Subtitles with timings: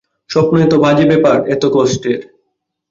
[0.29, 2.19] স্বপ্ন এত বাজে ব্যাপার, এত কষ্টের!